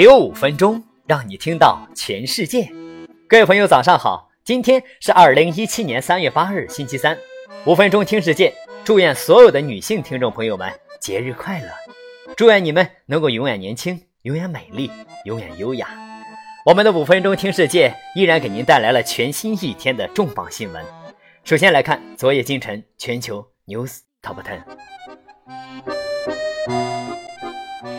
[0.00, 2.72] 给我五分钟，让你听到全世界。
[3.28, 4.30] 各位朋友，早上好！
[4.42, 7.18] 今天是二零一七年三月八日，星期三。
[7.66, 8.50] 五分钟听世界，
[8.82, 11.68] 祝愿所有的女性听众朋友们节日快乐！
[12.34, 14.90] 祝愿你们能够永远年轻，永远美丽，
[15.26, 15.88] 永远优雅。
[16.64, 20.82] 我们的五分钟听世界依然给您带来了全新一天的重磅新闻。
[21.44, 24.62] 首先来看昨夜今晨全球 news top ten。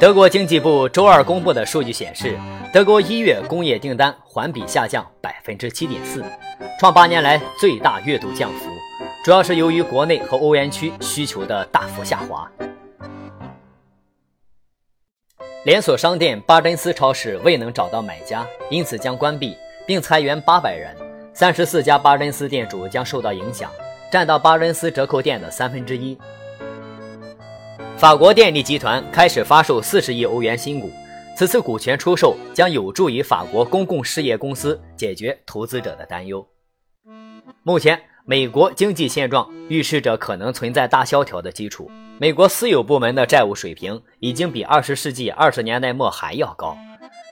[0.00, 2.38] 德国经济部周二公布的数据显示，
[2.72, 6.22] 德国一月工业订单环比下降百分之七点四，
[6.78, 8.70] 创八年来最大月度降幅，
[9.24, 12.48] 主要是由于国内和欧元区需求的大幅下滑。
[15.64, 20.94] 连锁商店巴珍斯超市未能找到买家，因此将关闭并裁员八百人，
[21.34, 23.68] 三十四家巴珍斯店主将受到影响，
[24.12, 26.16] 占到巴珍斯折扣店的三分之一。
[27.98, 30.88] 法国电力集团开始发售四十亿欧元新股，
[31.36, 36.46] 此次股权出售将有助于法国公共事业公司解决投资者的担忧。
[37.64, 41.90] 目前，美国经济现状预示着可能存在大萧条的基础。
[42.18, 46.78] 美国私有部门的债务水平已经比二十世纪二十年代末还要高，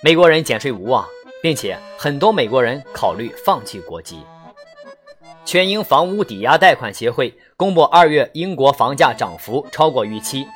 [0.00, 1.04] 美国人减税无望，
[1.42, 4.20] 并且很多美国人考虑放弃国籍。
[5.44, 10.46] 全英房屋抵押贷款协会公布，二月英国房价涨幅超过预期，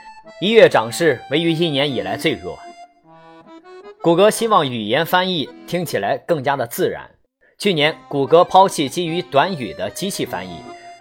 [0.40, 2.58] 一月涨势为于一年以来最弱。
[4.00, 7.10] 谷歌希望语言翻译听起来更加的自然。
[7.58, 10.60] 去年，谷歌抛弃基于短语的机器翻译，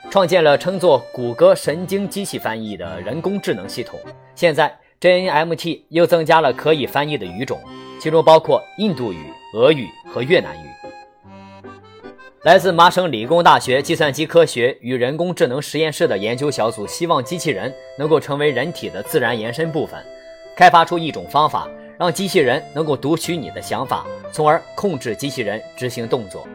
[0.09, 3.99] 创建了称作“谷歌神经机器翻译”的人工智能系统。
[4.33, 7.59] 现在，JNMT 又增加了可以翻译的语种，
[7.99, 10.67] 其中包括印度语、俄语和越南语。
[12.45, 19.99] 来自麻省理工大学计算机科学与人工智能实验室的研究小组希望机器人能够成为人体的自然延伸部分，
[20.55, 26.47] 开发出一种方法，让机器人能够读取你的想法，从而控制机器人执行动作。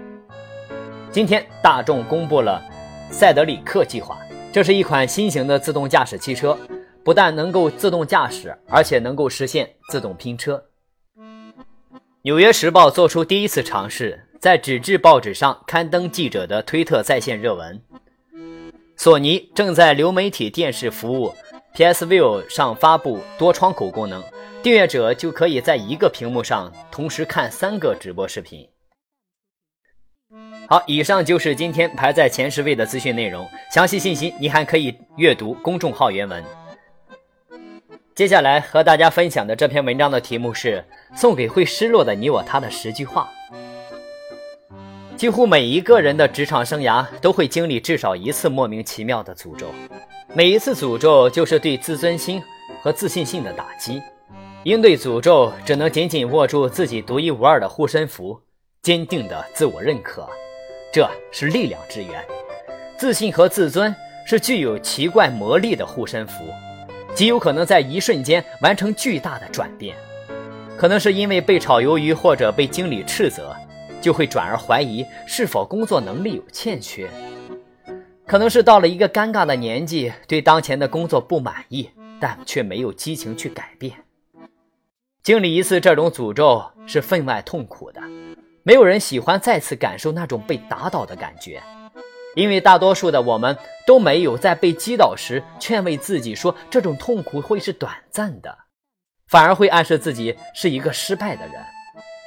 [1.11, 2.63] 今天，大众公布了
[3.11, 4.17] 赛德里克计划，
[4.53, 6.57] 这是一款新型的自动驾驶汽车，
[7.03, 10.63] 不但能够自动驾驶，而且能够实现自动拼车。
[12.23, 14.29] 纽约时报做出第一次尝试。
[14.41, 17.79] 在纸质报纸上刊登记者的推特在线热文。
[18.97, 21.35] 索尼正在流媒体电视服务
[21.75, 24.25] PS View 上发布多窗口功能，
[24.63, 28.67] 订阅者就可以在一个屏幕上同时看三个直播视频。
[30.67, 36.43] 好，以上就是今天排在前十位的资讯内容，详细信息你还可以阅读公众号原文。
[38.15, 40.83] 接下来和大家分享的这篇文章的题目是
[41.19, 43.31] 《送给会失落的你我他的十句话》。
[45.21, 49.67] 几乎每一个人的职场生涯都会经历至少一次莫名其妙的诅咒，
[50.33, 52.43] 每一次诅咒就是对自尊心
[52.81, 54.01] 和自信心的打击。
[54.63, 58.41] 应对诅咒，只能紧紧握住自己独一无二的护身符，
[58.81, 60.27] 坚定的自我认可，
[60.91, 62.25] 这是力量之源。
[62.97, 63.95] 自信和自尊
[64.25, 66.33] 是具有奇怪魔力的护身符，
[67.15, 69.95] 极有可能在一瞬间完成巨大的转变。
[70.79, 73.55] 可能是因为被炒鱿鱼或者被经理斥责。
[74.01, 77.09] 就会转而怀疑是否工作能力有欠缺，
[78.27, 81.91] 可能是到了一个尴尬的年纪，对当前的工作不满意，
[82.21, 83.93] 但却没有激情去改变。
[85.23, 88.01] 经历一次这种诅咒是分外痛苦的，
[88.63, 91.63] 没有人喜欢再次感受那种被打倒的感觉，
[92.35, 93.57] 因为大多数的我们
[93.87, 98.57] 都没有在被击倒时劝慰自己说这种痛苦会是短暂的，
[99.29, 101.55] 反而会暗示自己是一个失败的人，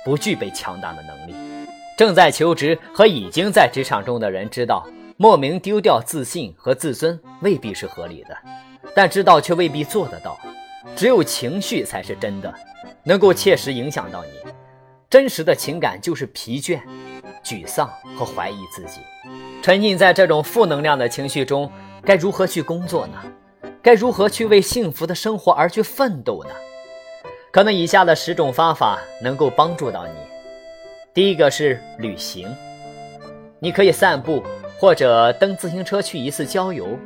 [0.05, 1.52] 不具备强大的能力。
[1.97, 4.87] 正在求职和已经在职场中的人知道，
[5.17, 8.35] 莫名丢掉自信和自尊未必是合理的，
[8.95, 10.37] 但知道却未必做得到。
[10.95, 12.53] 只有情绪才是真的，
[13.03, 14.51] 能够切实影响到你。
[15.09, 16.81] 真实的情感就是疲倦、
[17.43, 17.87] 沮丧
[18.17, 18.99] 和怀疑自己。
[19.61, 21.71] 沉浸在这种负能量的情绪中，
[22.03, 23.13] 该如何去工作呢？
[23.83, 26.49] 该如何去为幸福的生活而去奋斗呢？
[27.51, 30.32] 可能以下的十种方法能够帮助到你。
[31.13, 32.47] 第一个是旅行，
[33.59, 34.43] 你可以散步
[34.79, 36.97] 或者蹬自行车去一次郊游。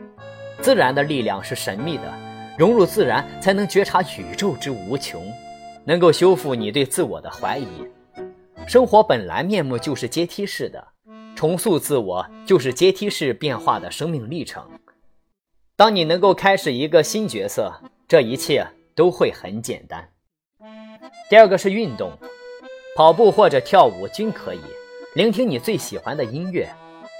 [0.61, 2.03] 自然的力量是神秘的，
[2.57, 5.21] 融入自然才能觉察宇宙之无穷，
[5.83, 7.67] 能够修复你对自我的怀疑。
[8.65, 10.87] 生活本来面目就是阶梯式的，
[11.35, 14.65] 重塑自我就是阶梯式变化的生命历程。
[15.75, 17.73] 当你能够开始一个新角色，
[18.07, 18.65] 这一切
[18.95, 20.09] 都会很简单。
[21.29, 22.17] 第二个是运动。
[22.97, 24.61] 跑步或者跳舞均可以，
[25.13, 26.67] 聆听你最喜欢的音乐，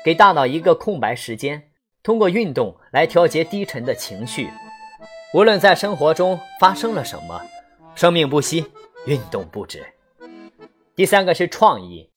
[0.03, 1.69] 给大脑一个空白时间，
[2.01, 4.50] 通过运动来调节低沉的情绪。
[5.35, 7.39] 无论在生活中发生了什么，
[7.94, 8.65] 生命不息，
[9.06, 9.85] 运动不止。
[10.95, 12.09] 第三个是创意，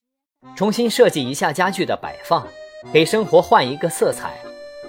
[0.56, 2.48] 重新设计一下家具的摆放，
[2.94, 4.38] 给生活换一个色彩。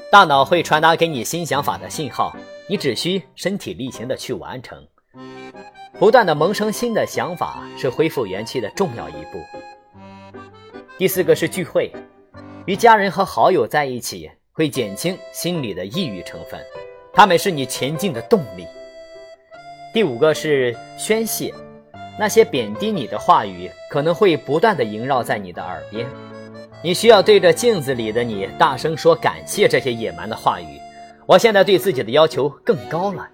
[0.09, 2.33] 大脑会传达给你新想法的信号，
[2.69, 4.88] 你只需身体力行的去完成。
[6.01, 9.39] 不断的萌生新的想法是恢复元气的重要一步。
[10.98, 11.92] 第四个是聚会，
[12.65, 16.59] 与家人和好友在一起会减轻心理的抑郁成分，
[17.13, 18.65] 他们是你前进的动力。
[19.94, 21.53] 第五个是宣泄，
[22.18, 26.07] 那些贬低你的话语可能会不断的萦绕在你的耳边，
[26.83, 30.80] 你需要对着镜子里的你大声说感谢这些野蛮的话语。
[31.27, 33.30] 我现在对自己的要求更高了，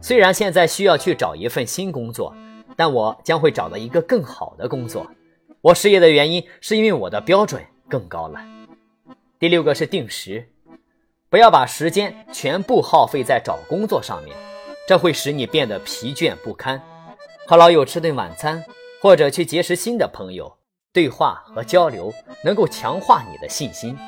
[0.00, 2.34] 虽然现在需要去找一份新工作，
[2.76, 5.06] 但我将会找到一个更好的工作。
[5.60, 8.40] 我失业的原因是因为我的标准更高了。
[9.40, 10.48] 第六个是定时，
[11.28, 14.36] 不要把时间全部耗费在找工作上面，
[14.86, 16.80] 这会使你变得疲倦不堪。
[17.46, 18.64] 和老友吃顿晚餐，
[19.02, 20.56] 或者去结识新的朋友，
[20.92, 23.98] 对话和交流能够强化你的信心，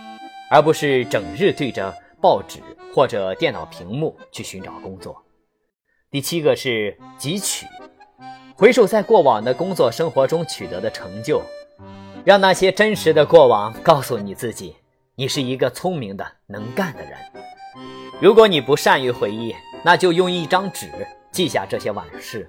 [0.51, 2.61] 而不是整日对着报纸
[2.95, 5.21] 或者电脑屏幕去寻找工作。
[6.13, 7.65] 第七个是汲取。
[8.57, 11.41] 回首在过往的工作生活中取得的成就，
[12.25, 14.75] 让那些真实的过往告诉你自己，
[15.15, 17.13] 你是一个聪明的、能干的人。
[18.21, 19.55] 如果你不善于回忆，
[19.85, 20.91] 那就用一张纸
[21.31, 22.49] 记下这些往事。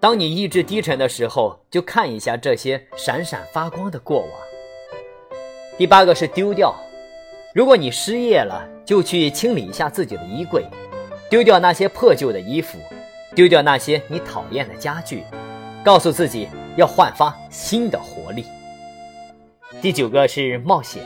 [0.00, 4.30] 当你意志低沉的时候，就看一下这些闪闪发光的过往。
[5.76, 6.74] 第八个是丢掉。
[7.54, 10.64] 如果你失业了，就去清理一下自己的衣柜，
[11.30, 12.78] 丢掉那些破旧的衣服。
[13.34, 15.22] 丢掉那些你讨厌的家具，
[15.84, 18.44] 告诉自己要焕发新的活力。
[19.80, 21.04] 第九个是冒险，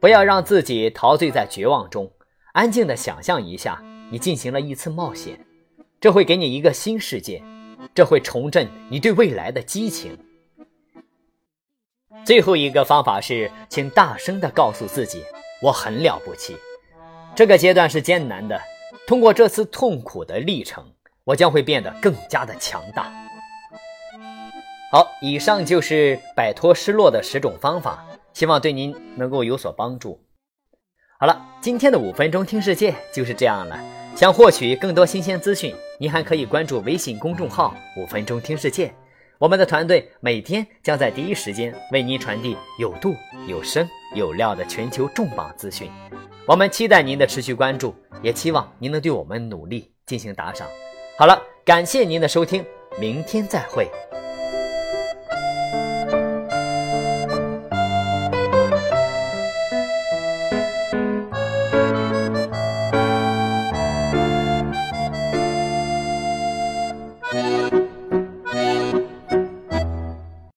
[0.00, 2.10] 不要让自己陶醉在绝望中，
[2.52, 5.38] 安静的想象一下，你进行了一次冒险，
[6.00, 7.42] 这会给你一个新世界，
[7.92, 10.16] 这会重振你对未来的激情。
[12.24, 15.22] 最后一个方法是，请大声的告诉自己，
[15.60, 16.56] 我很了不起。
[17.34, 18.58] 这个阶段是艰难的，
[19.06, 20.84] 通过这次痛苦的历程。
[21.26, 23.12] 我将会变得更加的强大。
[24.92, 30.20] 好，以上就是摆脱失落的十种方法，希望对您能够有所帮助。
[31.18, 33.76] 好了，今天的五分钟听世界就是这样了。
[34.14, 38.94] 想获取更多新鲜资讯，您还可以关注微信公众号“五分钟听世界”。
[39.40, 43.16] 我们的团队每天将在第一时间为您传递有度、
[43.48, 45.90] 有声、有料的全球重磅资讯。
[46.46, 50.68] 我们期待您的持续关注，也期望您能对我们努力进行打赏。
[51.18, 52.64] 好了，感谢您的收听，
[52.98, 53.90] 明天再会。